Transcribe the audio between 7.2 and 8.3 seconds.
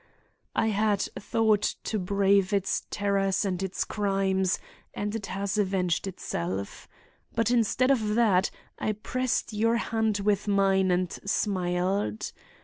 But instead of